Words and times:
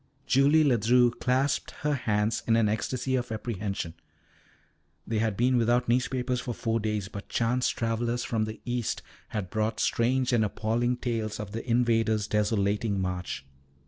Julie 0.25 0.63
Ledru 0.63 1.11
clasped 1.19 1.69
her 1.85 1.93
hands 1.93 2.41
in 2.47 2.55
an 2.55 2.67
ecstasy 2.67 3.13
of 3.15 3.31
apprehension. 3.31 3.93
They 5.05 5.19
had 5.19 5.37
been 5.37 5.57
without 5.57 5.87
newspapers 5.87 6.39
for 6.39 6.55
four 6.55 6.79
days, 6.79 7.07
but 7.07 7.29
chance 7.29 7.69
travellers 7.69 8.23
from 8.23 8.45
the 8.45 8.59
East 8.65 9.03
had 9.27 9.51
brought 9.51 9.79
strange 9.79 10.33
and 10.33 10.43
appalling 10.43 10.97
tales 10.97 11.39
of 11.39 11.51
the 11.51 11.63
invaders' 11.69 12.25
desolating 12.27 12.99
march. 12.99 13.45